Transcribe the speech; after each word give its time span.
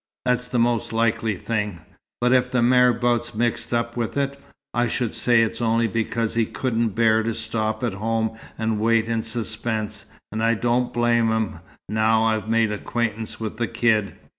That's 0.25 0.47
the 0.47 0.57
most 0.57 0.91
likely 0.93 1.35
thing. 1.35 1.79
But 2.21 2.33
if 2.33 2.49
the 2.49 2.63
marabout's 2.63 3.35
mixed 3.35 3.71
up 3.71 3.95
with 3.95 4.17
it, 4.17 4.39
I 4.73 4.87
should 4.87 5.13
say 5.13 5.43
it's 5.43 5.61
only 5.61 5.85
because 5.87 6.33
he 6.33 6.47
couldn't 6.47 6.95
bear 6.95 7.21
to 7.21 7.35
stop 7.35 7.83
at 7.83 7.93
home 7.93 8.35
and 8.57 8.79
wait 8.79 9.07
in 9.07 9.21
suspense, 9.21 10.07
and 10.31 10.43
I 10.43 10.55
don't 10.55 10.91
blame 10.91 11.27
him, 11.29 11.59
now 11.87 12.23
I've 12.25 12.47
made 12.49 12.71
acquaintance 12.71 13.39
with 13.39 13.57
the 13.57 13.67
kid. 13.67 14.15